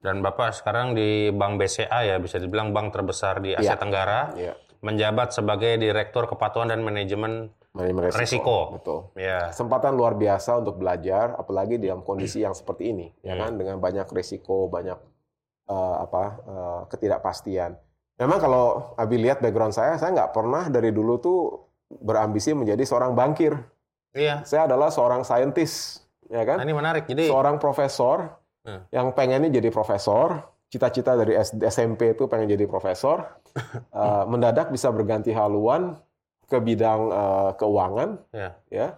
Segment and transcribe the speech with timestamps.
[0.00, 3.76] Dan Bapak sekarang di Bank BCA ya, bisa dibilang bank terbesar di Asia Iya.
[3.76, 4.56] Tenggara, Iya.
[4.80, 8.80] menjabat sebagai Direktur Kepatuhan dan Manajemen Manajemen Resiko.
[8.80, 9.12] Betul.
[9.14, 9.52] Ya.
[9.52, 13.42] Kesempatan luar biasa untuk belajar, apalagi dalam kondisi yang seperti ini, ya Hmm.
[13.46, 14.96] kan, dengan banyak risiko, banyak
[15.70, 17.78] eh, apa eh, ketidakpastian.
[18.18, 18.64] Memang kalau
[18.96, 21.38] Abi lihat background saya, saya nggak pernah dari dulu tuh
[21.92, 23.54] berambisi menjadi seorang bankir.
[24.10, 24.42] Iya.
[24.42, 26.58] Saya adalah seorang saintis, ya kan?
[26.58, 27.06] Nah, ini menarik.
[27.06, 28.84] Jadi seorang profesor Hmm.
[28.92, 33.24] yang pengennya jadi profesor, cita-cita dari SD SMP itu pengen jadi profesor,
[34.00, 35.96] eh, mendadak bisa berganti haluan
[36.44, 38.50] ke bidang eh, keuangan, ya.
[38.68, 38.88] ya,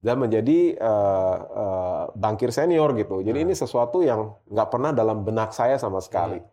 [0.00, 3.20] dan menjadi eh, eh, bankir senior gitu.
[3.20, 3.46] Jadi Hmm.
[3.50, 6.38] ini sesuatu yang nggak pernah dalam benak saya sama sekali.
[6.38, 6.48] Hmm.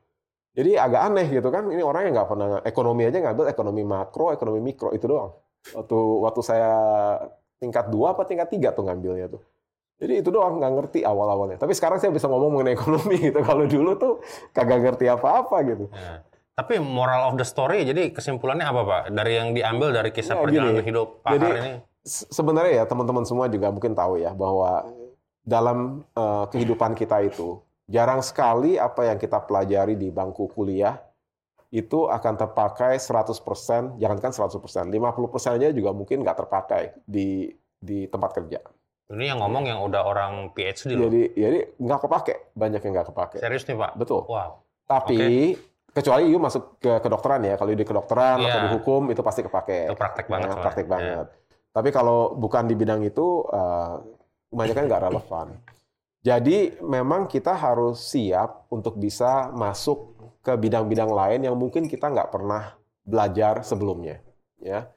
[0.58, 4.34] Jadi agak aneh gitu kan, ini orang yang nggak pernah ekonomi aja ngambil ekonomi makro,
[4.34, 5.30] ekonomi mikro itu doang.
[5.78, 6.72] Waktu waktu saya
[7.62, 9.42] tingkat dua apa tingkat tiga tuh ngambilnya tuh.
[9.98, 11.58] Jadi itu doang nggak ngerti awal-awalnya.
[11.58, 13.40] Tapi sekarang saya bisa ngomong mengenai ekonomi gitu.
[13.42, 14.14] Kalau dulu tuh
[14.52, 15.86] kagak ngerti apa-apa gitu.
[15.90, 16.22] Ya.
[16.54, 19.02] Tapi moral of the story, jadi kesimpulannya apa Pak?
[19.14, 20.90] Dari yang diambil dari kisah Ya, perjalanan gini.
[20.90, 21.72] hidup Pak Jadi, ini?
[22.02, 24.90] Se- Sebenarnya ya teman-teman semua juga mungkin tahu ya bahwa
[25.42, 30.98] dalam eh, kehidupan kita itu jarang sekali apa yang kita pelajari di bangku kuliah
[31.68, 38.34] itu akan terpakai 100%, jangankan 100%, 50% aja juga mungkin nggak terpakai di di tempat
[38.34, 38.60] kerja.
[39.08, 41.08] Ini yang ngomong yang udah orang PhD loh.
[41.08, 43.38] Jadi jadi nggak kepake, banyak yang nggak kepake.
[43.40, 43.92] Serius nih Pak?
[43.96, 44.28] Betul.
[44.28, 44.60] Wow.
[44.84, 45.56] Tapi
[45.96, 48.66] kecuali you masuk ke kedokteran ya, kalau di kedokteran atau Iya.
[48.68, 49.88] di hukum itu pasti kepake.
[49.88, 50.66] Itu praktek banget Ya, soalnya.
[50.68, 50.94] praktek Iya.
[50.94, 51.28] banget.
[51.72, 53.94] Tapi kalau bukan di bidang itu, eh,
[54.52, 55.48] kebanyakan nggak relevan.
[56.20, 62.28] Jadi memang kita harus siap untuk bisa masuk ke bidang-bidang lain yang mungkin kita nggak
[62.28, 64.20] pernah belajar sebelumnya.
[64.60, 64.92] Ya,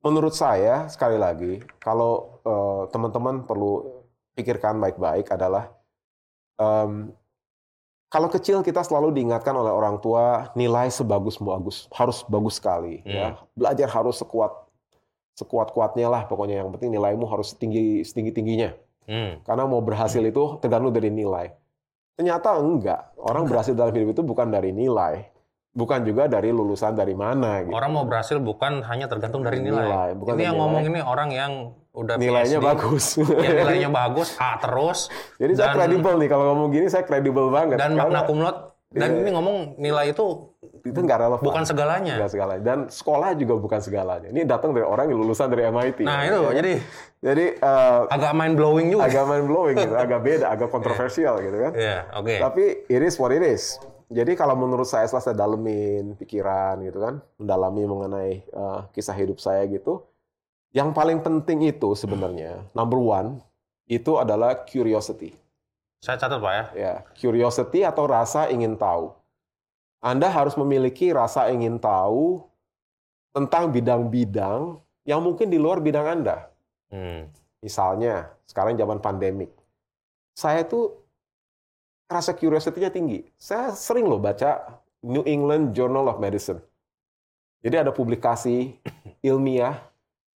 [0.00, 4.04] menurut saya sekali lagi, kalau eh, teman-teman perlu
[4.36, 5.68] pikirkan baik-baik adalah
[6.56, 7.12] em,
[8.10, 13.38] kalau kecil kita selalu diingatkan oleh orang tua nilai sebagus bagus harus bagus sekali ya.
[13.54, 14.50] Belajar harus sekuat
[15.38, 16.58] sekuat kuatnya lah pokoknya.
[16.64, 18.72] Yang penting nilaimu harus tinggi tinggi tingginya
[19.10, 19.42] Hmm.
[19.42, 21.50] karena mau berhasil itu tergantung dari nilai.
[22.14, 23.10] Ternyata enggak.
[23.18, 25.26] Orang berhasil dalam hidup itu bukan dari nilai
[25.70, 27.72] bukan juga dari lulusan dari mana gitu.
[27.72, 29.86] Orang mau berhasil bukan hanya tergantung dari nilai.
[29.86, 30.62] Nilai, bukan ini yang nilai.
[30.66, 31.52] ngomong ini orang yang
[31.90, 36.44] udah nilainya PhD, bagus yang nilainya bagus, A terus, jadi saya Dan- kredibel nih kalau
[36.48, 38.70] ngomong gini saya kredibel banget dan makna laude.
[38.90, 39.22] Dan Iya.
[39.22, 40.50] ini ngomong nilai itu
[40.82, 42.18] itu nggak relevan bukan segalanya.
[42.18, 42.62] Nggak segalanya.
[42.66, 44.26] Dan sekolah juga bukan segalanya.
[44.26, 46.02] Ini datang dari orang yang lulusan dari MIT.
[46.02, 46.52] Nah ya itu, kan?
[46.58, 46.72] jadi
[47.22, 49.06] jadi eh, agak mind blowing juga.
[49.06, 51.72] agak mind blowing gitu, agak beda, agak kontroversial gitu kan.
[51.78, 52.34] Iya, oke.
[52.42, 53.78] Tapi it is what it is.
[54.10, 59.38] Jadi kalau menurut saya setelah saya dalemin pikiran gitu kan, mendalami mengenai eh, kisah hidup
[59.38, 60.02] saya gitu,
[60.74, 63.38] yang paling penting itu sebenarnya number one
[63.86, 65.34] itu adalah curiosity.
[66.02, 66.64] Saya catat Pak ya.
[66.74, 69.14] Ya, curiosity atau rasa ingin tahu.
[70.00, 72.40] Anda harus memiliki rasa ingin tahu
[73.36, 76.48] tentang bidang-bidang yang mungkin di luar bidang Anda.
[76.88, 77.28] Hmm.
[77.60, 79.52] Misalnya, sekarang zaman pandemik.
[80.32, 80.99] Saya tuh
[82.10, 83.22] rasa curiosity-nya tinggi.
[83.38, 86.58] Saya sering loh baca New England Journal of Medicine.
[87.62, 88.74] Jadi ada publikasi
[89.28, 89.78] ilmiah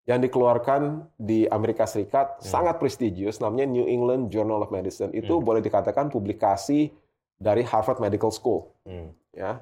[0.04, 5.10] yang dikeluarkan di Amerika Serikat sangat prestigious namanya New England Journal of Medicine.
[5.10, 5.44] Itu Hmm.
[5.44, 6.92] boleh dikatakan publikasi
[7.34, 9.10] dari Harvard Medical School Hmm.
[9.34, 9.58] ya.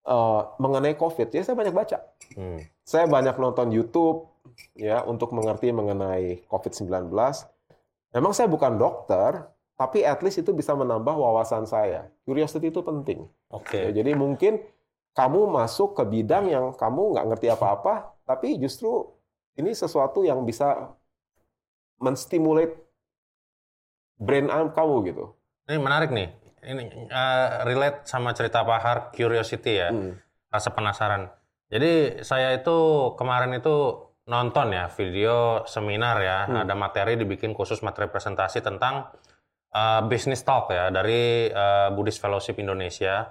[0.00, 1.98] Eh, mengenai COVID, ya saya banyak baca.
[2.36, 2.60] Hmm.
[2.84, 4.28] Saya banyak nonton YouTube
[4.76, 7.08] ya untuk mengerti mengenai COVID-19.
[8.12, 9.44] Memang saya bukan dokter,
[9.80, 12.12] tapi at least itu bisa menambah wawasan saya.
[12.28, 13.24] Curiosity itu penting.
[13.48, 13.80] Oke.
[13.80, 14.60] Ya, jadi mungkin
[15.16, 19.08] kamu masuk ke bidang yang kamu nggak ngerti apa-apa, tapi justru
[19.56, 20.92] ini sesuatu yang bisa
[21.96, 22.76] menstimulate
[24.20, 25.32] brain kamu gitu.
[25.64, 26.28] Ini menarik nih.
[26.60, 30.20] Ini eh, relate sama cerita Pak Har, curiosity ya, Hmm.
[30.52, 31.32] rasa penasaran.
[31.72, 32.76] Jadi saya itu
[33.16, 33.96] kemarin itu
[34.28, 36.68] nonton ya video seminar ya, Hmm.
[36.68, 39.08] ada materi dibikin khusus materi presentasi tentang
[39.70, 43.26] eh, business talk ya dari eh, Buddhist Fellowship Indonesia.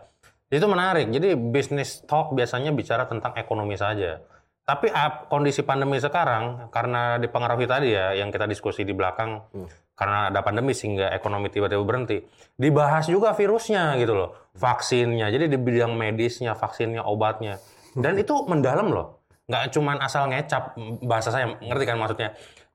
[0.49, 1.13] Itu menarik.
[1.13, 4.17] Jadi business talk biasanya bicara tentang ekonomi saja.
[4.65, 9.65] Tapi ap- kondisi pandemi sekarang karena dipengaruhi tadi ya yang kita diskusi di belakang Hmm.
[9.97, 12.21] karena ada pandemi sehingga ekonomi tiba-tiba berhenti.
[12.55, 15.27] Dibahas juga virusnya gitu loh, vaksinnya.
[15.27, 17.57] Jadi di bidang medisnya, vaksinnya, obatnya.
[17.97, 19.25] Dan itu mendalam loh.
[19.49, 22.29] Nggak cuman asal ngecap bahasa saya, ngerti kan maksudnya.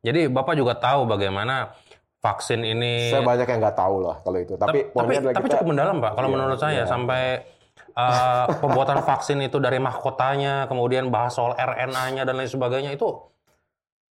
[0.05, 1.73] Jadi Bapak juga tahu bagaimana
[2.25, 4.57] vaksin ini Saya banyak yang nggak tahu lah kalau itu.
[4.57, 6.85] Tapi tapi, tapi kita- cukup mendalam pak kalau Iya, menurut saya iya.
[6.89, 7.45] sampai
[7.93, 13.13] uh, pembuatan vaksin itu dari mahkotanya kemudian bahas soal RNA-nya dan lain sebagainya itu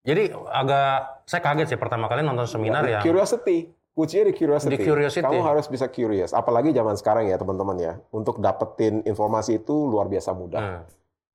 [0.07, 3.75] jadi agak saya kaget sih pertama kali nonton seminar ya curiosity.
[3.91, 4.77] Kuncinya di curiosity.
[4.77, 5.25] Di curiosity.
[5.25, 6.29] Kamu harus bisa curious.
[6.29, 7.93] Apalagi zaman sekarang ya teman-teman ya.
[8.13, 10.61] Untuk dapetin informasi itu luar biasa mudah.
[10.61, 10.81] Hmm.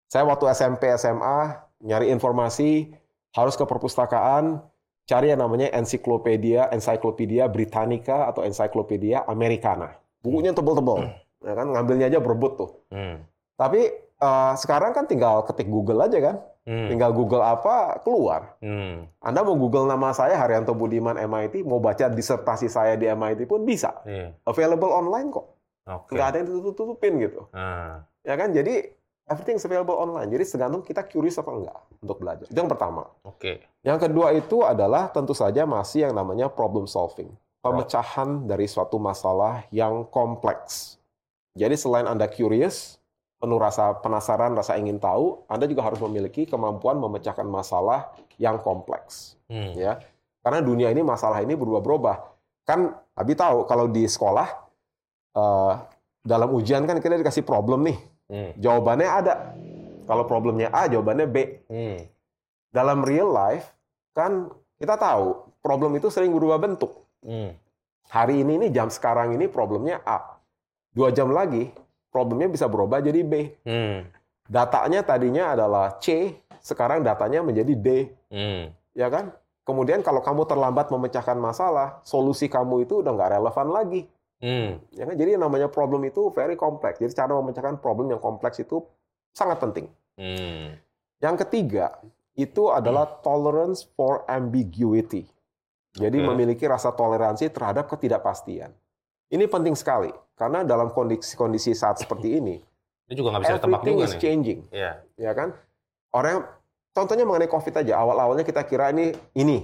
[0.06, 2.94] Saya waktu SMP SMA nyari informasi
[3.34, 4.62] harus ke perpustakaan,
[5.06, 9.98] cari yang namanya ensiklopedia, encyclopedia Britannica atau encyclopedia Americana.
[10.22, 11.10] Bukunya tebel-tebel.
[11.42, 12.70] Ya kan ngambilnya aja berebut tuh.
[12.94, 13.26] Hmm.
[13.58, 16.36] Tapi eh, sekarang kan tinggal ketik Google aja kan.
[16.62, 16.94] Hmm.
[16.94, 18.54] Tinggal Google apa keluar.
[18.62, 19.10] Hmm.
[19.18, 23.66] Anda mau Google nama saya Haryanto Budiman MIT, mau baca disertasi saya di MIT pun
[23.66, 23.98] bisa.
[24.06, 24.38] Iya.
[24.46, 25.46] Available online kok.
[25.90, 26.14] Oke.
[26.14, 27.50] Nggak ada yang ditutup-tutupin gitu.
[27.50, 28.06] Ah.
[28.22, 28.54] Ya kan?
[28.54, 28.86] Jadi
[29.32, 30.28] everything is available online.
[30.28, 32.46] Jadi tergantung kita curious apa enggak untuk belajar.
[32.46, 33.08] Itu yang pertama.
[33.24, 33.64] Oke.
[33.80, 37.32] Yang kedua itu adalah tentu saja masih yang namanya problem solving.
[37.64, 41.00] Pemecahan dari suatu masalah yang kompleks.
[41.56, 42.98] Jadi selain Anda curious,
[43.38, 49.38] penuh rasa penasaran, rasa ingin tahu, Anda juga harus memiliki kemampuan memecahkan masalah yang kompleks.
[49.46, 49.74] Hmm.
[49.78, 50.02] Ya,
[50.42, 52.34] karena dunia ini masalah ini berubah-berubah.
[52.66, 54.48] Kan Abi tahu kalau di sekolah
[55.38, 55.72] eh,
[56.22, 57.98] dalam ujian kan kita dikasih problem nih,
[58.32, 58.50] Hmm.
[58.56, 59.34] jawabannya ada.
[60.08, 61.36] Kalau problemnya A, jawabannya B.
[61.68, 61.98] Hmm.
[62.72, 63.68] Dalam real life
[64.16, 64.48] kan
[64.80, 67.06] kita tahu problem itu sering berubah bentuk.
[67.22, 67.54] Hmm.
[68.08, 70.40] Hari ini nih jam sekarang ini problemnya A.
[70.90, 71.70] Dua jam lagi
[72.12, 73.52] problemnya bisa berubah jadi B.
[73.64, 74.08] Hmm.
[74.48, 77.88] Datanya tadinya adalah C, sekarang datanya menjadi D.
[78.32, 78.72] Hmm.
[78.92, 79.32] ya kan?
[79.62, 84.10] Kemudian kalau kamu terlambat memecahkan masalah, solusi kamu itu udah nggak relevan lagi.
[84.42, 84.82] Hmm.
[84.90, 85.14] Ya kan?
[85.14, 86.98] Jadi yang namanya problem itu very complex.
[86.98, 88.82] Jadi cara memecahkan problem yang kompleks itu
[89.30, 89.86] sangat penting.
[90.18, 90.76] Hmm.
[91.22, 92.02] Yang ketiga
[92.34, 95.30] itu adalah tolerance for ambiguity.
[95.94, 96.26] Jadi Oke.
[96.26, 98.74] memiliki rasa toleransi terhadap ketidakpastian.
[99.30, 102.58] Ini penting sekali karena dalam kondisi-kondisi saat seperti ini,
[103.06, 104.20] Ini juga nggak bisa everything juga is nih.
[104.20, 104.60] changing.
[104.72, 104.92] Iya.
[105.20, 105.54] ya kan?
[106.12, 106.48] Orang
[106.90, 109.62] contohnya mengenai COVID aja, awal-awalnya kita kira ini ini,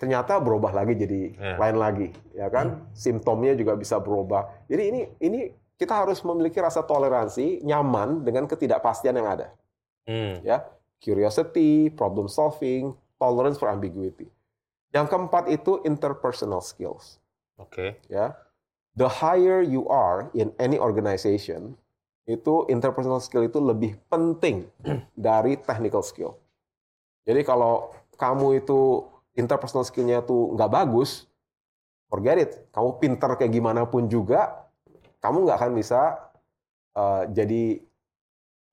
[0.00, 1.54] ternyata berubah lagi jadi Iya.
[1.60, 2.88] lain lagi, ya kan?
[2.96, 4.48] Simptomnya juga bisa berubah.
[4.64, 5.40] Jadi ini ini
[5.76, 9.52] kita harus memiliki rasa toleransi, nyaman dengan ketidakpastian yang ada,
[10.08, 10.40] Hmm.
[10.40, 10.64] ya.
[11.00, 14.28] Curiosity, problem solving, tolerance for ambiguity.
[14.92, 17.20] Yang keempat itu interpersonal skills,
[17.56, 18.00] Oke.
[18.08, 18.36] ya.
[18.96, 21.76] The higher you are in any organization,
[22.28, 24.68] itu interpersonal skill itu lebih penting
[25.16, 26.36] dari technical skill.
[27.24, 29.06] Jadi kalau kamu itu
[29.40, 31.24] interpersonal skillnya tuh nggak bagus,
[32.12, 32.52] forget it.
[32.70, 34.68] Kamu pinter kayak gimana pun juga,
[35.24, 36.30] kamu nggak akan bisa
[36.94, 37.80] uh, jadi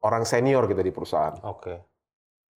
[0.04, 1.40] orang senior gitu di perusahaan.
[1.48, 1.88] Oke.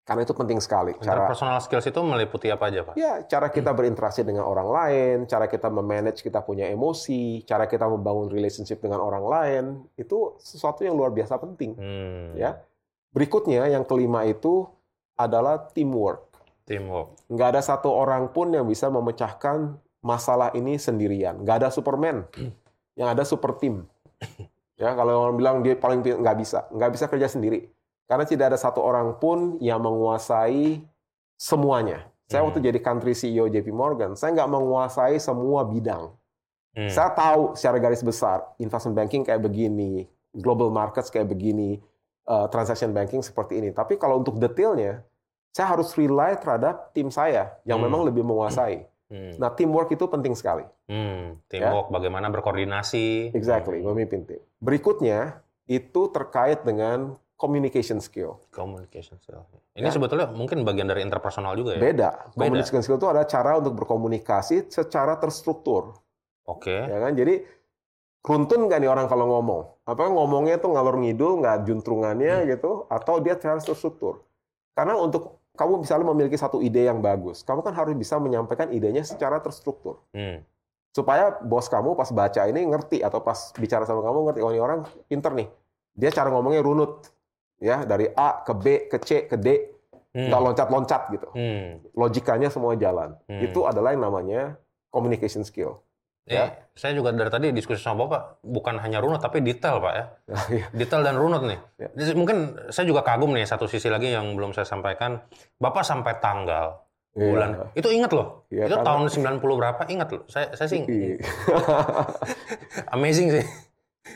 [0.10, 0.98] Karena itu penting sekali.
[0.98, 2.98] Cara Interpersonal skills itu meliputi apa aja, Pak?
[2.98, 7.86] Ya, cara kita berinteraksi dengan orang lain, cara kita memanage kita punya emosi, cara kita
[7.86, 9.64] membangun relationship dengan orang lain,
[10.02, 11.78] itu sesuatu yang luar biasa penting.
[11.78, 12.34] Hmm.
[12.34, 12.58] Ya.
[13.14, 14.66] Berikutnya, yang kelima itu
[15.14, 16.26] adalah teamwork.
[16.70, 17.18] Teamwork.
[17.34, 19.74] Nggak ada satu orang pun yang bisa memecahkan
[20.06, 21.42] masalah ini sendirian.
[21.42, 22.30] Nggak ada Superman.
[23.00, 23.88] Yang ada super team.
[24.76, 27.72] Ya, kalau orang bilang dia paling nggak bisa, nggak bisa kerja sendiri.
[28.12, 30.84] Karena tidak ada satu orang pun yang menguasai
[31.40, 32.12] semuanya.
[32.28, 32.52] Saya Hmm.
[32.52, 36.12] waktu jadi country CEO JP Morgan, saya nggak menguasai semua bidang.
[36.76, 36.92] Hmm.
[36.92, 40.04] Saya tahu secara garis besar investment banking kayak begini,
[40.36, 41.80] global markets kayak begini,
[42.28, 43.72] eh, transaction banking seperti ini.
[43.72, 45.08] Tapi kalau untuk detailnya,
[45.50, 47.90] saya harus rely terhadap tim saya yang Hmm.
[47.90, 48.86] memang lebih menguasai.
[49.10, 49.34] Hmm.
[49.42, 50.62] Nah, teamwork itu penting sekali.
[50.86, 51.42] Hmm.
[51.50, 53.34] Teamwork, bagaimana berkoordinasi.
[53.34, 54.42] Exactly, memimpin tim.
[54.62, 58.38] Berikutnya itu terkait dengan communication skill.
[58.52, 59.42] Communication skill.
[59.74, 59.94] Ini Ya.
[59.96, 61.82] sebetulnya mungkin bagian dari interpersonal juga ya?
[61.82, 62.10] Beda.
[62.36, 65.96] Communication skill itu adalah cara untuk berkomunikasi secara terstruktur,
[66.46, 66.76] Oke.
[66.76, 67.16] ya kan?
[67.16, 67.42] Jadi
[68.20, 69.62] runtun nggak nih orang kalau ngomong?
[69.88, 74.22] Apa ngomongnya tuh ngalor ngidul, nggak juntrungannya gitu, atau dia terstruktur?
[74.76, 79.02] Karena untuk kamu misalnya memiliki satu ide yang bagus, kamu kan harus bisa menyampaikan idenya
[79.06, 80.02] secara terstruktur.
[80.14, 80.42] Hmm.
[80.90, 84.58] supaya bos kamu pas baca ini ngerti atau pas bicara sama kamu ngerti oh ini
[84.58, 85.46] orang pinter nih
[85.94, 87.14] dia cara ngomongnya runut
[87.62, 89.48] ya dari A ke B ke C ke D
[90.10, 90.26] Hmm.
[90.34, 91.86] nggak loncat-loncat gitu Hmm.
[91.94, 93.46] logikanya semua jalan Hmm.
[93.46, 94.58] itu adalah yang namanya
[94.90, 95.78] communication skill
[96.26, 96.44] Eh, Ya.
[96.74, 100.04] Saya juga dari tadi diskusi sama Bapak, bukan hanya runut, tapi detail Pak ya.
[100.56, 100.66] Iya.
[100.72, 101.60] Detail dan runut nih.
[101.78, 101.88] Ya.
[102.14, 105.20] Mungkin saya juga kagum nih, satu sisi lagi yang belum saya sampaikan.
[105.56, 106.82] Bapak sampai tanggal,
[107.14, 107.26] Iya.
[107.26, 108.46] bulan, itu ingat loh.
[108.48, 110.22] Iya, itu karena- tahun 90 berapa, ingat loh.
[110.28, 110.82] Saya, saya sih
[112.92, 113.46] amazing sih.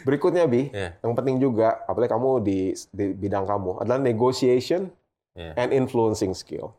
[0.04, 0.98] berikutnya bi Iya.
[1.00, 4.90] yang penting juga apalagi kamu di, di bidang kamu adalah negotiation
[5.34, 5.54] Iya.
[5.56, 6.74] and influencing skill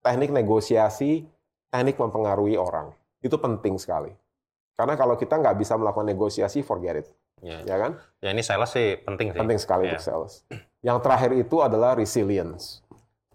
[0.00, 1.24] teknik negosiasi
[1.68, 4.12] teknik mempengaruhi orang itu penting sekali
[4.74, 7.08] karena kalau kita nggak bisa melakukan negosiasi forget it
[7.44, 7.60] Iya.
[7.66, 9.36] ya kan Ya ini sales sih penting sih.
[9.36, 9.90] penting sekali Iya.
[9.92, 10.34] untuk sales.
[10.80, 12.80] Yang terakhir itu adalah resilience,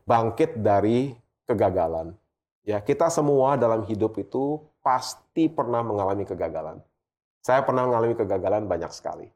[0.03, 1.13] bangkit dari
[1.46, 2.13] kegagalan.
[2.62, 6.81] Ya kita semua dalam hidup itu pasti pernah mengalami kegagalan.
[7.41, 9.29] Saya pernah mengalami kegagalan banyak sekali.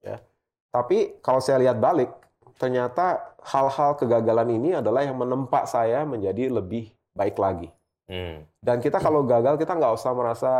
[0.00, 0.20] Ya.
[0.68, 2.12] Tapi kalau saya lihat balik,
[2.56, 7.68] ternyata hal-hal kegagalan ini adalah yang menempa saya menjadi lebih baik lagi.
[8.04, 8.44] Hmm.
[8.60, 10.52] Dan kita kalau gagal, kita nggak usah merasa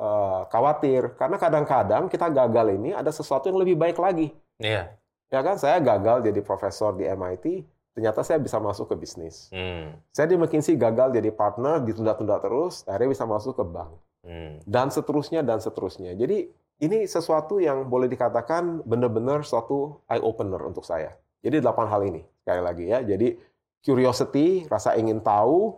[0.00, 1.16] uh, khawatir.
[1.16, 4.32] Karena kadang-kadang kita gagal ini ada sesuatu yang lebih baik lagi.
[4.60, 4.92] Iya.
[5.26, 7.66] Ya kan, saya gagal jadi profesor di MIT,
[7.98, 9.50] ternyata saya bisa masuk ke bisnis.
[9.50, 9.98] Hmm.
[10.14, 13.90] Saya di McKinsey gagal jadi partner, ditunda-tunda terus, akhirnya bisa masuk ke bank.
[14.22, 14.62] Hmm.
[14.62, 16.14] Dan seterusnya, dan seterusnya.
[16.14, 16.46] Jadi
[16.78, 21.16] ini sesuatu yang boleh dikatakan benar-benar suatu eye-opener untuk saya.
[21.42, 23.02] Jadi delapan hal ini, sekali lagi ya.
[23.02, 23.34] Jadi
[23.82, 25.74] curiosity, rasa ingin tahu,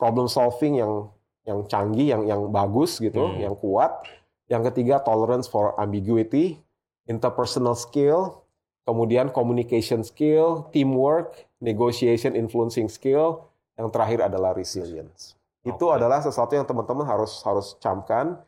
[0.00, 1.08] problem solving yang
[1.46, 3.38] yang canggih, yang yang bagus gitu, Hmm.
[3.38, 4.02] yang kuat.
[4.50, 6.58] Yang ketiga tolerance for ambiguity,
[7.06, 8.42] interpersonal skill,
[8.82, 13.46] kemudian communication skill, teamwork, negotiation, influencing skill.
[13.78, 15.38] Yang terakhir adalah resilience.
[15.66, 15.98] Itu Oke.
[15.98, 18.38] adalah sesuatu yang teman-teman harus harus camkan.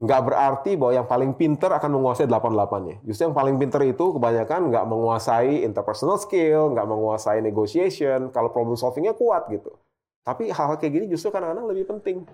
[0.00, 3.04] Nggak berarti bahwa yang paling pinter akan menguasai 88-nya.
[3.04, 8.80] Justru yang paling pinter itu kebanyakan nggak menguasai interpersonal skill, nggak menguasai negotiation, kalau problem
[8.80, 9.76] solvingnya kuat gitu.
[10.20, 12.28] Tapi hal-hal kayak gini justru kadang-kadang lebih penting.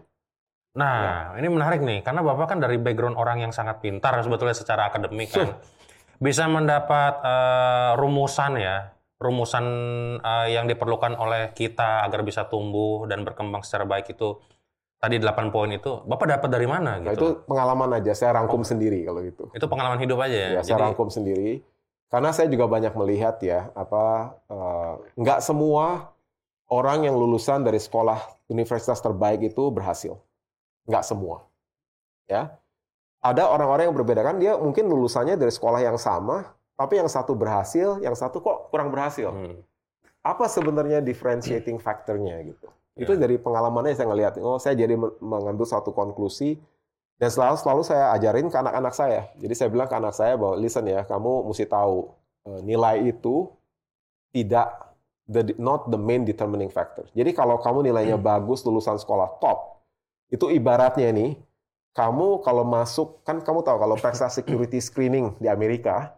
[0.76, 4.93] Nah, ini menarik nih, karena Bapak kan dari background orang yang sangat pintar sebetulnya secara
[4.93, 5.57] akademik kan.
[6.21, 9.64] Bisa mendapat eh, rumusan ya, rumusan
[10.21, 14.37] eh, yang diperlukan oleh kita agar bisa tumbuh dan berkembang secara baik itu.
[14.97, 17.21] Tadi 8 poin itu, Bapak dapat dari mana Nah, gitu?
[17.21, 19.45] itu pengalaman aja, saya rangkum sendiri kalau gitu.
[19.52, 20.49] Itu pengalaman hidup aja ya.
[20.57, 21.61] Ya, saya rangkum sendiri.
[22.09, 26.15] Karena saya juga banyak melihat ya, apa eh, nggak semua
[26.70, 28.18] orang yang lulusan dari sekolah
[28.50, 30.18] universitas terbaik itu berhasil.
[30.87, 31.46] Nggak semua.
[32.26, 32.58] Ya.
[33.23, 37.35] Ada orang-orang yang berbeda kan dia mungkin lulusannya dari sekolah yang sama, tapi yang satu
[37.35, 39.35] berhasil, yang satu kok kurang berhasil.
[39.35, 39.62] Hmm.
[40.23, 42.66] Apa sebenarnya differentiating factor-nya gitu.
[42.96, 43.26] Itu Ya.
[43.26, 46.58] dari pengalamannya saya ngelihat, oh saya jadi men- mengambil satu konklusi
[47.18, 49.20] dan selalu selalu saya ajarin ke anak-anak saya.
[49.38, 52.11] Jadi saya bilang ke anak saya bahwa listen ya, kamu mesti tahu
[52.46, 53.50] eh, nilai itu
[54.30, 54.86] tidak
[55.26, 57.06] the not the main determining factor.
[57.12, 59.83] Jadi kalau kamu nilainya bagus lulusan sekolah top,
[60.30, 61.38] itu ibaratnya nih
[61.95, 66.14] kamu kalau masuk kan kamu tahu kalau periksa security screening di Amerika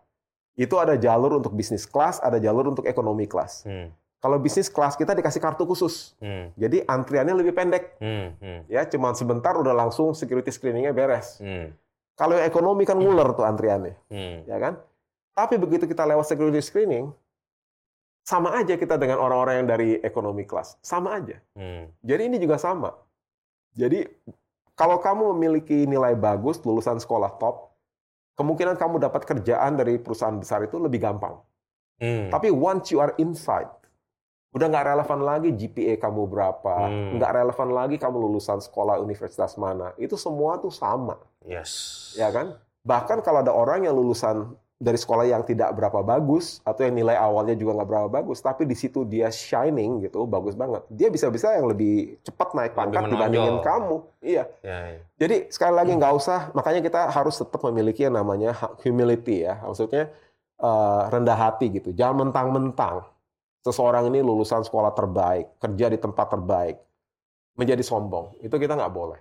[0.59, 3.63] itu ada jalur untuk bisnis kelas, ada jalur untuk ekonomi kelas.
[3.63, 3.95] Hmm.
[4.19, 6.19] Kalau bisnis kelas kita dikasih kartu khusus.
[6.19, 6.51] Hmm.
[6.59, 7.95] Jadi antriannya lebih pendek.
[8.03, 8.35] Hmm.
[8.43, 8.61] Hmm.
[8.67, 11.39] Ya, cuman sebentar udah langsung security screeningnya beres.
[11.39, 11.71] Hmm.
[12.19, 14.43] Kalau ekonomi kan nguler tuh antriannya, Hmm.
[14.51, 14.75] ya kan?
[15.39, 17.15] Tapi begitu kita lewat security screening,
[18.29, 20.77] sama aja kita dengan orang-orang yang dari ekonomi kelas.
[20.85, 21.41] Sama aja.
[21.57, 21.89] Hmm.
[22.05, 22.93] Jadi ini juga sama.
[23.73, 24.05] Jadi
[24.77, 27.73] kalau kamu memiliki nilai bagus, lulusan sekolah top,
[28.37, 31.41] kemungkinan kamu dapat kerjaan dari perusahaan besar itu lebih gampang.
[31.97, 32.29] Hmm.
[32.29, 33.73] Tapi once you are inside,
[34.53, 37.17] udah nggak relevan lagi GPA kamu berapa, Hmm.
[37.17, 39.97] nggak relevan lagi kamu lulusan sekolah universitas mana.
[39.97, 41.17] Itu semua tuh sama,
[41.49, 42.13] Yes.
[42.13, 42.61] ya kan?
[42.85, 47.19] Bahkan kalau ada orang yang lulusan dari sekolah yang tidak berapa bagus atau yang nilai
[47.19, 50.87] awalnya juga nggak berapa bagus, tapi di situ dia shining gitu, bagus banget.
[50.87, 54.07] Dia bisa-bisa yang lebih cepat naik pangkat dibandingin kamu.
[54.23, 54.47] Iya.
[54.63, 55.01] Ya, ya.
[55.19, 58.55] Jadi sekali lagi nggak usah, makanya kita harus tetap memiliki yang namanya
[58.87, 60.15] humility ya, maksudnya
[60.63, 61.91] eh, rendah hati gitu.
[61.91, 63.03] Jangan mentang-mentang
[63.67, 66.79] seseorang ini lulusan sekolah terbaik, kerja di tempat terbaik,
[67.59, 68.39] menjadi sombong.
[68.39, 69.19] Itu kita nggak boleh.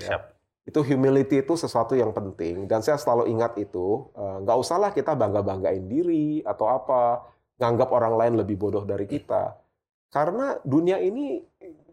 [0.00, 0.16] Ya.
[0.16, 0.39] Siap.
[0.70, 5.18] Itu humility itu sesuatu yang penting dan saya selalu ingat itu eh, nggak usahlah kita
[5.18, 7.26] bangga banggain diri atau apa,
[7.58, 9.58] nganggap orang lain lebih bodoh dari kita.
[10.14, 11.42] Karena dunia ini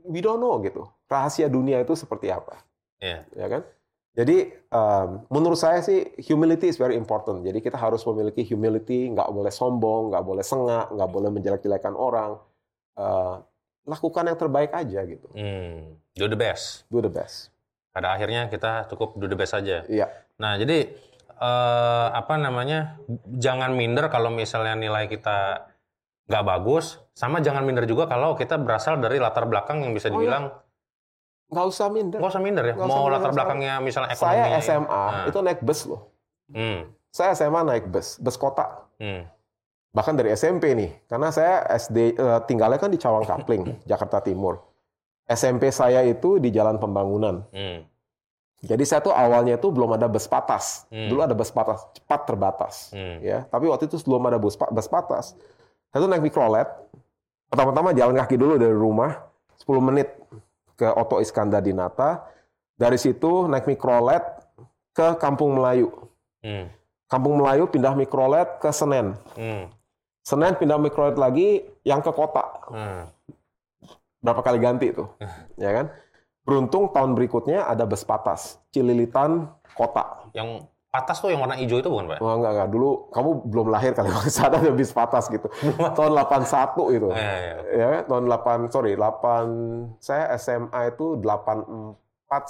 [0.05, 0.85] we don't know gitu.
[1.09, 2.61] Rahasia dunia itu seperti apa
[3.01, 3.25] Iya.
[3.33, 3.61] ya kan?
[4.17, 7.45] Jadi um, menurut saya sih humility is very important.
[7.45, 12.41] Jadi kita harus memiliki humility, nggak boleh sombong, nggak boleh sengak, nggak boleh menjelek-jelekan orang.
[12.97, 13.45] Uh,
[13.85, 15.29] lakukan yang terbaik aja gitu.
[15.37, 16.01] Hmm.
[16.17, 16.89] Do the best.
[16.89, 17.53] Do the best.
[17.97, 19.81] Pada akhirnya kita cukup do the best saja.
[19.89, 20.05] Iya.
[20.37, 20.85] Nah, jadi
[21.33, 23.01] eh, apa namanya?
[23.25, 25.65] Jangan minder kalau misalnya nilai kita
[26.29, 30.13] nggak bagus, sama jangan minder juga kalau kita berasal dari latar belakang yang bisa Oh,
[30.13, 30.53] dibilang
[31.47, 32.19] Nggak usah minder.
[32.21, 32.73] nggak usah minder ya.
[32.75, 34.35] Nggak usah Mau minder, latar belakangnya misalnya ekonomi.
[34.37, 35.25] Saya SMA Nah.
[35.25, 36.01] itu naik bus loh.
[36.53, 36.79] Hmm.
[37.09, 38.85] Saya SMA naik bus, bus kota.
[39.01, 39.25] Hmm.
[39.89, 44.61] Bahkan dari SMP nih, karena saya SD eh, tinggalnya kan di Cawang Kapling, Jakarta Timur.
[45.27, 47.43] SMP saya itu di Jalan Pembangunan.
[47.51, 47.83] Hmm.
[48.63, 50.89] Jadi saya tuh awalnya itu belum ada bus patas.
[50.89, 51.13] Hmm.
[51.13, 52.89] Dulu ada bus patas, cepat terbatas.
[52.89, 53.21] Hmm.
[53.21, 55.37] Ya, tapi waktu itu belum ada bus, bus patas.
[55.93, 56.65] Saya tuh naik mikrolet.
[57.47, 59.13] Pertama-tama jalan kaki dulu dari rumah,
[59.61, 60.09] 10 menit
[60.75, 62.25] ke Oto Iskandar di Nata.
[62.77, 64.23] Dari situ naik mikrolet
[64.95, 65.93] ke Kampung Melayu.
[66.41, 66.71] Hmm.
[67.07, 69.15] Kampung Melayu pindah mikrolet ke Senen.
[69.37, 69.69] Hmm.
[70.25, 72.43] Senen pindah mikrolet lagi yang ke kota.
[72.67, 73.05] Hmm.
[74.27, 75.07] Berapa kali ganti itu,
[75.63, 75.87] ya kan?
[76.43, 80.27] Beruntung tahun berikutnya ada bus patas, Cililitan Kota.
[80.35, 82.19] Yang patas tuh yang warna hijau itu bukan, Pak?
[82.19, 82.69] Wah, enggak, enggak.
[82.75, 85.47] Dulu kamu belum lahir kali waktu saat ada bis patas gitu.
[85.97, 87.07] tahun 81 itu.
[87.15, 87.55] Iya, iya.
[87.71, 91.95] Ya, tahun 8, sorry, 8, saya SMA itu 84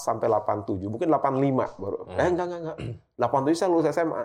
[0.02, 0.82] sampai 87.
[0.90, 1.98] Mungkin 85 baru.
[2.10, 2.18] Hmm.
[2.18, 2.78] Eh, enggak, enggak, enggak.
[3.22, 4.24] 87 saya lulus SMA.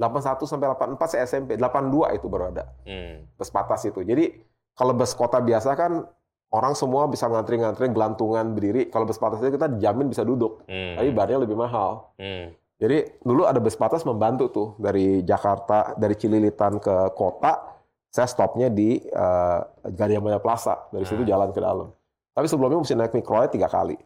[0.00, 1.50] 81 sampai 84 saya SMP.
[1.56, 2.64] 82 itu baru ada.
[2.84, 3.28] Hmm.
[3.36, 4.00] Bus patas itu.
[4.04, 4.32] Jadi,
[4.72, 6.08] kalau bus kota biasa kan
[6.52, 8.92] orang semua bisa ngantri-ngantri, gelantungan, berdiri.
[8.92, 10.62] Kalau bus patas itu kita dijamin bisa duduk.
[10.68, 11.00] Hmm.
[11.00, 12.12] Tapi bayarnya lebih mahal.
[12.20, 12.52] Hmm.
[12.76, 17.72] Jadi dulu ada bus patas membantu tuh dari Jakarta, dari Cililitan ke kota,
[18.12, 20.92] saya stopnya di uh, Gadiamaya Plaza.
[20.92, 21.32] Dari situ Hmm.
[21.32, 21.88] jalan ke dalam.
[22.32, 23.96] Tapi sebelumnya mesti naik mikrolet tiga kali.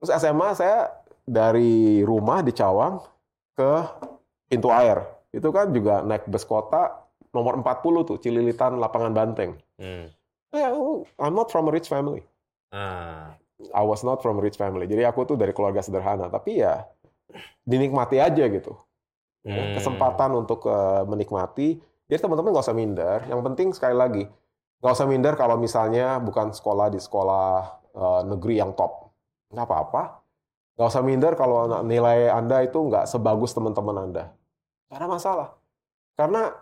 [0.00, 0.92] Terus SMA saya
[1.24, 3.00] dari rumah di Cawang
[3.52, 3.70] ke
[4.48, 5.04] Pintu Air.
[5.32, 7.04] Itu kan juga naik bus kota
[7.36, 9.60] nomor 40 tuh, Cililitan Lapangan Banteng.
[9.76, 10.08] Hmm.
[11.20, 12.24] I'm not from a rich family.
[12.72, 13.36] Ah.
[13.72, 14.84] I was not from a rich family.
[14.84, 16.28] Jadi aku tuh dari keluarga sederhana.
[16.28, 16.84] Tapi ya
[17.64, 18.76] dinikmati aja gitu.
[19.46, 19.74] Ya, Hmm.
[19.78, 21.78] kesempatan untuk eh, menikmati.
[22.06, 23.18] Jadi teman-teman nggak usah minder.
[23.30, 24.24] Yang penting sekali lagi
[24.76, 27.48] nggak usah minder kalau misalnya bukan sekolah di sekolah
[27.96, 29.08] eh, negeri yang top.
[29.54, 30.02] Nggak apa-apa.
[30.76, 34.24] Nggak usah minder kalau nilai Anda itu nggak sebagus teman-teman Anda.
[34.92, 35.48] Ada masalah.
[36.12, 36.52] Karena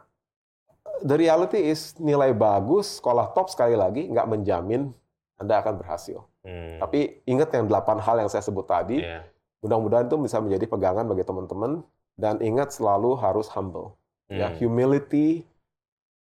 [1.02, 4.94] the reality is nilai bagus, sekolah top sekali lagi nggak menjamin
[5.34, 6.22] Anda akan berhasil.
[6.46, 6.78] Hmm.
[6.78, 9.26] Tapi ingat yang delapan hal yang saya sebut tadi, Iya.
[9.64, 11.82] mudah-mudahan itu bisa menjadi pegangan bagi teman-teman
[12.14, 13.98] dan ingat selalu harus humble.
[14.30, 14.56] Ya, Hmm.
[14.56, 15.42] humility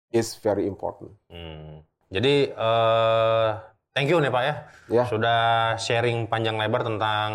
[0.10, 1.12] is very important.
[1.28, 1.84] Hmm.
[2.12, 3.50] Jadi eh
[3.92, 4.54] thank you nih Pak ya.
[4.92, 5.04] Ya.
[5.08, 5.42] Sudah
[5.80, 7.30] sharing panjang lebar tentang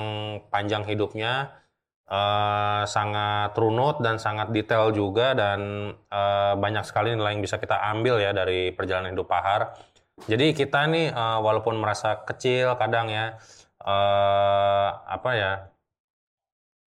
[0.49, 1.52] panjang hidupnya.
[2.07, 7.77] Eh sangat runut dan sangat detail juga dan eh, banyak sekali nilai yang bisa kita
[7.93, 9.75] ambil ya dari perjalanan hidup Pahar.
[10.31, 13.35] Jadi kita nih eh, walaupun merasa kecil kadang ya
[13.87, 15.52] eh apa ya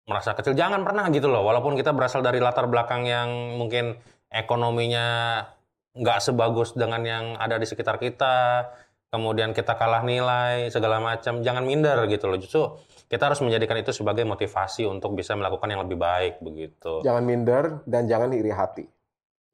[0.08, 4.00] merasa kecil jangan pernah gitu loh walaupun kita berasal dari latar belakang yang mungkin
[4.32, 5.44] ekonominya
[5.94, 8.72] nggak sebagus dengan yang ada di sekitar kita
[9.12, 12.63] kemudian kita kalah nilai segala macam jangan minder gitu loh justru
[13.08, 17.80] kita harus menjadikan itu sebagai motivasi untuk bisa melakukan yang lebih baik begitu Jangan minder
[17.88, 18.86] dan jangan iri hati.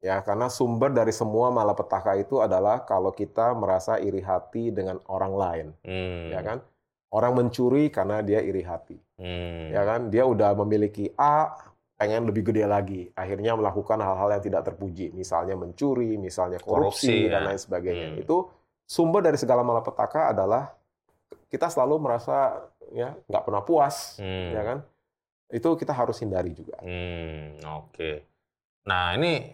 [0.04, 5.32] Ya, karena sumber dari semua malapetaka itu adalah kalau kita merasa iri hati dengan orang
[5.32, 6.60] lain, Hmm, ya kan?
[7.08, 10.12] Orang mencuri karena dia iri hati, hmm, ya kan?
[10.12, 11.56] Dia udah memiliki A,
[11.96, 17.32] pengen lebih gede lagi, akhirnya melakukan hal-hal yang tidak terpuji, misalnya mencuri, misalnya korupsi, Korupsi,
[17.32, 17.46] dan ya.
[17.48, 18.08] lain sebagainya.
[18.12, 18.20] Hmm.
[18.20, 18.36] Itu
[18.84, 20.76] sumber dari segala malapetaka adalah
[21.48, 22.60] kita selalu merasa
[22.94, 24.48] ya nggak pernah puas, hmm.
[24.54, 24.78] ya kan?
[25.50, 26.78] Itu kita harus hindari juga.
[26.80, 28.10] Hmm, oke.
[28.86, 29.50] Nah, ini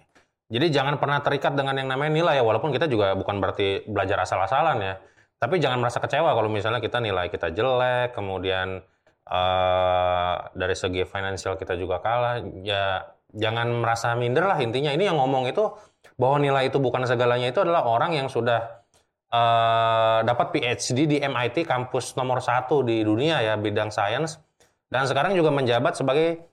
[0.53, 4.20] jadi jangan pernah terikat dengan yang namanya nilai ya, walaupun kita juga bukan berarti belajar
[4.22, 4.94] asal-asalan ya.
[5.40, 8.85] Tapi jangan merasa kecewa kalau misalnya kita nilai kita jelek, kemudian
[9.31, 12.44] eh dari segi finansial kita juga kalah.
[12.61, 14.92] Ya jangan merasa minder lah intinya.
[14.92, 15.70] Ini yang ngomong itu
[16.20, 18.79] bahwa nilai itu bukan segalanya itu adalah orang yang sudah
[19.30, 24.42] eh dapat PhD di MIT kampus nomor satu di dunia ya bidang sains
[24.90, 26.50] dan sekarang juga menjabat sebagai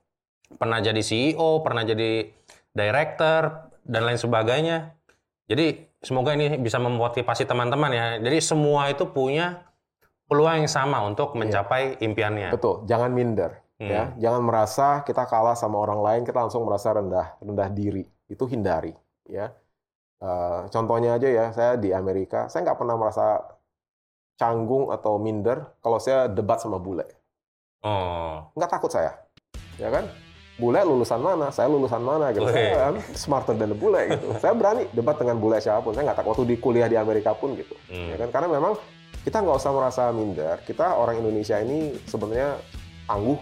[0.55, 2.31] pernah jadi CEO, pernah jadi
[2.71, 4.93] director dan lain sebagainya.
[5.49, 8.05] Jadi semoga ini bisa memotivasi teman-teman ya.
[8.21, 9.67] Jadi semua itu punya
[10.29, 12.53] peluang yang sama untuk mencapai impiannya.
[12.53, 13.63] Betul, jangan minder.
[13.77, 13.89] Hmm.
[13.89, 18.05] Ya, jangan merasa kita kalah sama orang lain, kita langsung merasa rendah, rendah diri.
[18.29, 18.93] Itu hindari.
[19.27, 19.53] Ya,
[20.17, 23.38] Eh, contohnya aja ya, saya di Amerika, saya nggak pernah merasa
[24.38, 27.06] canggung atau minder kalau saya debat sama bule.
[27.86, 29.13] Oh, Nggak takut saya,
[29.77, 30.10] ya kan?
[30.58, 31.53] Bule lulusan mana?
[31.53, 32.34] Saya lulusan mana?
[32.34, 32.49] Gitu.
[32.49, 34.34] Saya kan smarter than the bule gitu.
[34.41, 35.93] saya berani debat dengan bule siapa pun.
[35.93, 37.77] Saya nggak takut waktu di kuliah di Amerika pun gitu.
[37.93, 38.10] hmm.
[38.10, 38.73] ya kan karena memang
[39.21, 42.58] kita nggak usah merasa minder kita orang Indonesia ini sebenarnya
[43.06, 43.38] tangguh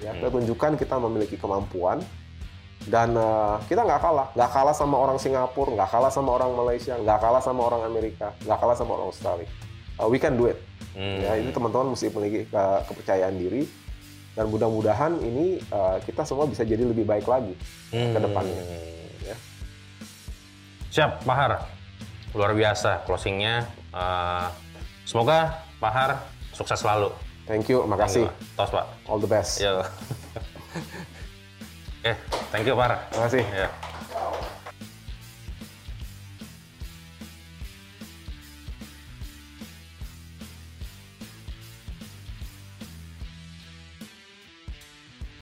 [0.00, 0.36] ya kita Hmm.
[0.40, 2.00] tunjukkan kita memiliki kemampuan
[2.84, 6.94] dan eh, kita nggak kalah nggak kalah sama orang Singapura nggak kalah sama orang Malaysia
[6.94, 9.48] nggak kalah sama orang Amerika nggak kalah sama orang Australia
[9.94, 10.58] Uh, we can do it
[10.90, 11.18] Hmm.
[11.18, 13.62] ya ini teman-teman mesti memiliki ke- kepercayaan diri
[14.32, 17.54] dan mudah-mudahan ini eh, kita semua bisa jadi lebih baik lagi
[17.90, 18.58] ke depannya.
[19.22, 19.34] ya.
[20.90, 21.52] Siap, Pak Har.
[22.30, 23.66] Luar biasa closingnya.
[23.90, 24.46] Eh,
[25.04, 26.10] semoga Pak Har
[26.50, 27.14] sukses selalu.
[27.46, 28.86] thank you makasih Tos, Pak.
[29.06, 29.78] all the best Yo.
[32.02, 32.14] Oke,
[32.54, 33.83] thank you, Pak terima kasih Ya.